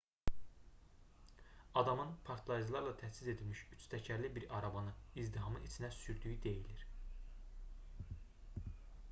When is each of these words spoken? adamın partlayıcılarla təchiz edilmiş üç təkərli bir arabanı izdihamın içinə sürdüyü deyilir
adamın 1.81 2.13
partlayıcılarla 2.29 2.93
təchiz 3.01 3.29
edilmiş 3.35 3.61
üç 3.77 3.85
təkərli 3.93 4.33
bir 4.39 4.47
arabanı 4.61 4.95
izdihamın 5.25 5.69
içinə 5.69 5.93
sürdüyü 5.99 6.41
deyilir 6.49 6.89